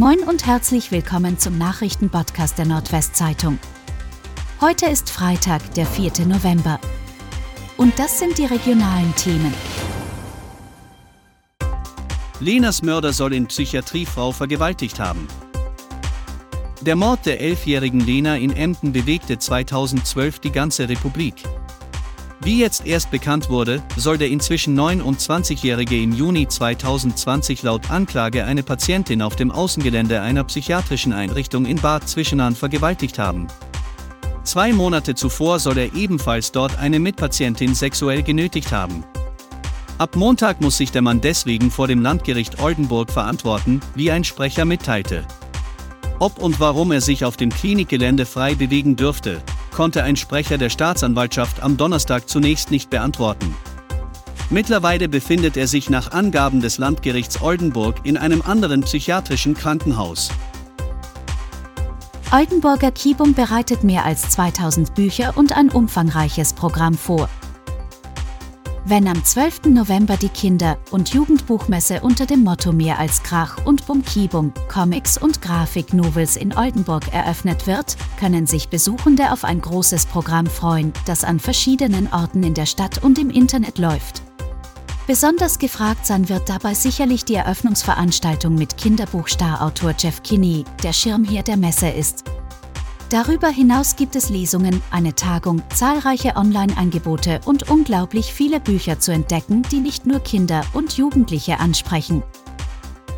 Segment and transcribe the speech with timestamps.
[0.00, 3.58] Moin und herzlich willkommen zum Nachrichtenpodcast der Nordwestzeitung.
[4.58, 6.24] Heute ist Freitag, der 4.
[6.26, 6.80] November.
[7.76, 9.52] Und das sind die regionalen Themen.
[12.40, 15.28] Lenas Mörder soll in Psychiatriefrau vergewaltigt haben.
[16.80, 21.42] Der Mord der elfjährigen Lena in Emden bewegte 2012 die ganze Republik.
[22.42, 28.62] Wie jetzt erst bekannt wurde, soll der inzwischen 29-Jährige im Juni 2020 laut Anklage eine
[28.62, 33.46] Patientin auf dem Außengelände einer psychiatrischen Einrichtung in Bad Zwischenahn vergewaltigt haben.
[34.42, 39.04] Zwei Monate zuvor soll er ebenfalls dort eine Mitpatientin sexuell genötigt haben.
[39.98, 44.64] Ab Montag muss sich der Mann deswegen vor dem Landgericht Oldenburg verantworten, wie ein Sprecher
[44.64, 45.26] mitteilte.
[46.20, 50.70] Ob und warum er sich auf dem Klinikgelände frei bewegen dürfte, konnte ein Sprecher der
[50.70, 53.54] Staatsanwaltschaft am Donnerstag zunächst nicht beantworten.
[54.50, 60.30] Mittlerweile befindet er sich nach Angaben des Landgerichts Oldenburg in einem anderen psychiatrischen Krankenhaus.
[62.32, 67.28] Oldenburger Kibum bereitet mehr als 2000 Bücher und ein umfangreiches Programm vor.
[68.86, 69.66] Wenn am 12.
[69.66, 75.42] November die Kinder- und Jugendbuchmesse unter dem Motto Mehr als Krach und Bumkibum, Comics und
[75.42, 81.38] Grafik-Novels in Oldenburg eröffnet wird, können sich Besuchende auf ein großes Programm freuen, das an
[81.38, 84.22] verschiedenen Orten in der Stadt und im Internet läuft.
[85.06, 91.58] Besonders gefragt sein wird dabei sicherlich die Eröffnungsveranstaltung mit Kinderbuchstarautor Jeff Kinney, der Schirmherr der
[91.58, 92.24] Messe ist.
[93.10, 99.62] Darüber hinaus gibt es Lesungen, eine Tagung, zahlreiche Online-Angebote und unglaublich viele Bücher zu entdecken,
[99.72, 102.22] die nicht nur Kinder und Jugendliche ansprechen.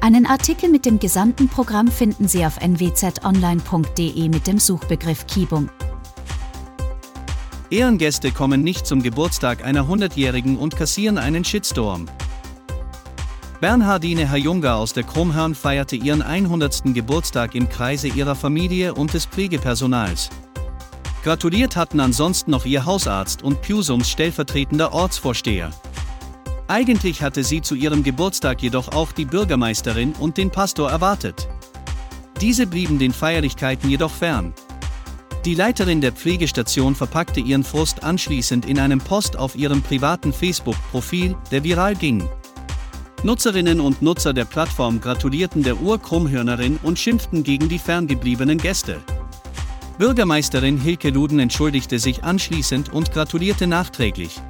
[0.00, 5.68] Einen Artikel mit dem gesamten Programm finden Sie auf nwzonline.de mit dem Suchbegriff Kibum.
[7.68, 12.06] Ehrengäste kommen nicht zum Geburtstag einer 100-Jährigen und kassieren einen Shitstorm.
[13.62, 16.82] Bernhardine Hayunga aus der Krummhörn feierte ihren 100.
[16.86, 20.30] Geburtstag im Kreise ihrer Familie und des Pflegepersonals.
[21.22, 25.70] Gratuliert hatten ansonsten noch ihr Hausarzt und Pusums stellvertretender Ortsvorsteher.
[26.66, 31.48] Eigentlich hatte sie zu ihrem Geburtstag jedoch auch die Bürgermeisterin und den Pastor erwartet.
[32.40, 34.52] Diese blieben den Feierlichkeiten jedoch fern.
[35.44, 41.36] Die Leiterin der Pflegestation verpackte ihren Frust anschließend in einem Post auf ihrem privaten Facebook-Profil,
[41.52, 42.28] der viral ging.
[43.24, 49.00] Nutzerinnen und Nutzer der Plattform gratulierten der Urkrummhörnerin und schimpften gegen die ferngebliebenen Gäste.
[49.96, 54.40] Bürgermeisterin Hilke Luden entschuldigte sich anschließend und gratulierte nachträglich.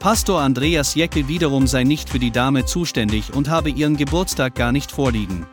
[0.00, 4.70] Pastor Andreas Jeckel wiederum sei nicht für die Dame zuständig und habe ihren Geburtstag gar
[4.70, 5.46] nicht vorliegen.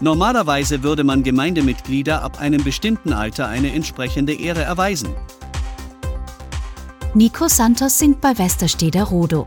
[0.00, 5.08] Normalerweise würde man Gemeindemitglieder ab einem bestimmten Alter eine entsprechende Ehre erweisen.
[7.14, 9.46] Nico Santos singt bei Westersteder Rodo.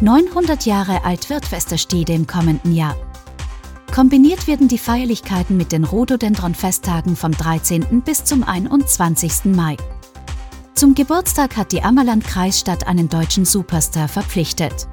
[0.00, 2.94] 900 Jahre alt wird Westerstede im kommenden Jahr.
[3.92, 8.02] Kombiniert werden die Feierlichkeiten mit den Rhododendron-Festtagen vom 13.
[8.02, 9.46] bis zum 21.
[9.46, 9.76] Mai.
[10.74, 14.86] Zum Geburtstag hat die Ammerland-Kreisstadt einen deutschen Superstar verpflichtet.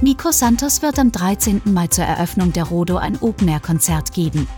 [0.00, 1.60] Nico Santos wird am 13.
[1.66, 4.48] Mai zur Eröffnung der Rodo ein Open-Air-Konzert geben.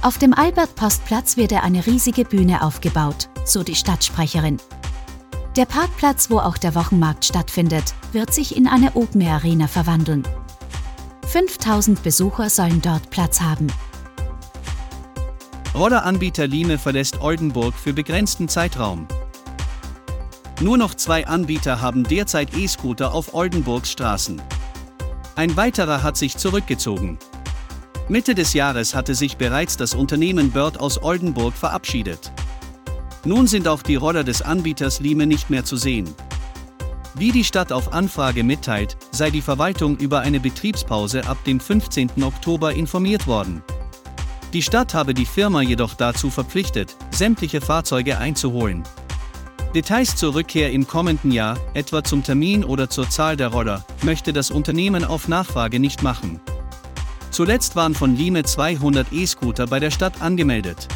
[0.00, 4.56] Auf dem Albert-Postplatz wird eine riesige Bühne aufgebaut, so die Stadtsprecherin.
[5.56, 10.22] Der Parkplatz, wo auch der Wochenmarkt stattfindet, wird sich in eine Open Air Arena verwandeln.
[11.26, 13.66] 5000 Besucher sollen dort Platz haben.
[15.74, 19.08] Rolleranbieter Lime verlässt Oldenburg für begrenzten Zeitraum.
[20.60, 24.40] Nur noch zwei Anbieter haben derzeit E-Scooter auf Oldenburgs Straßen.
[25.34, 27.18] Ein weiterer hat sich zurückgezogen.
[28.08, 32.30] Mitte des Jahres hatte sich bereits das Unternehmen Bird aus Oldenburg verabschiedet.
[33.24, 36.08] Nun sind auch die Roller des Anbieters Lime nicht mehr zu sehen.
[37.14, 42.22] Wie die Stadt auf Anfrage mitteilt, sei die Verwaltung über eine Betriebspause ab dem 15.
[42.22, 43.62] Oktober informiert worden.
[44.52, 48.84] Die Stadt habe die Firma jedoch dazu verpflichtet, sämtliche Fahrzeuge einzuholen.
[49.74, 54.32] Details zur Rückkehr im kommenden Jahr, etwa zum Termin oder zur Zahl der Roller, möchte
[54.32, 56.40] das Unternehmen auf Nachfrage nicht machen.
[57.30, 60.88] Zuletzt waren von Lime 200 E-Scooter bei der Stadt angemeldet.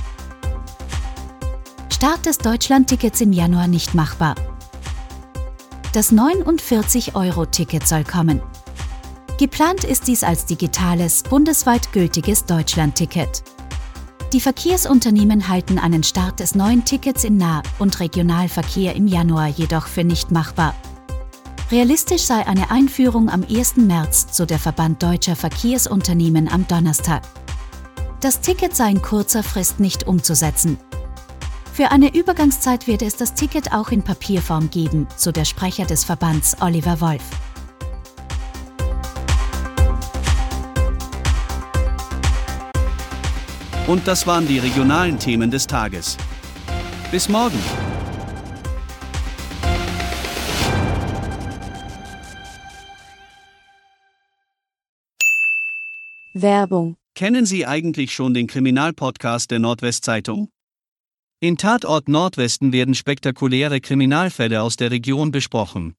[1.94, 4.35] Start des Deutschlandtickets im Januar nicht machbar.
[5.93, 8.43] Das 49-Euro-Ticket soll kommen.
[9.38, 13.44] Geplant ist dies als digitales, bundesweit gültiges Deutschlandticket.
[14.32, 19.87] Die Verkehrsunternehmen halten einen Start des neuen Tickets in Nah- und Regionalverkehr im Januar jedoch
[19.87, 20.75] für nicht machbar.
[21.70, 23.76] Realistisch sei eine Einführung am 1.
[23.76, 27.23] März, so der Verband deutscher Verkehrsunternehmen am Donnerstag.
[28.20, 30.76] Das Ticket sei in kurzer Frist nicht umzusetzen.
[31.75, 36.05] Für eine Übergangszeit werde es das Ticket auch in Papierform geben, so der Sprecher des
[36.05, 37.25] Verbands Oliver Wolf.
[43.88, 46.17] Und das waren die regionalen Themen des Tages.
[47.11, 47.59] Bis morgen.
[56.35, 56.94] Werbung.
[57.17, 60.54] Kennen Sie eigentlich schon den Kriminalpodcast der Nordwestzeitung?
[61.41, 65.95] In Tatort Nordwesten werden spektakuläre Kriminalfälle aus der Region besprochen.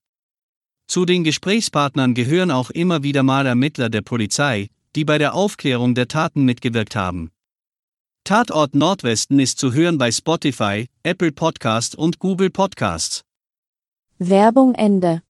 [0.88, 5.94] Zu den Gesprächspartnern gehören auch immer wieder mal Ermittler der Polizei, die bei der Aufklärung
[5.94, 7.30] der Taten mitgewirkt haben.
[8.24, 13.22] Tatort Nordwesten ist zu hören bei Spotify, Apple Podcasts und Google Podcasts.
[14.18, 15.22] Werbung Ende.